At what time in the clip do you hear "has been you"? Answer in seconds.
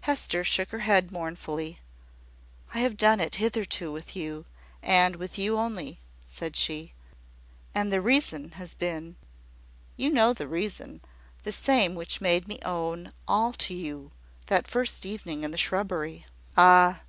8.52-10.08